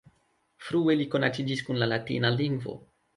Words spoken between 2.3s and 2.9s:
lingvo.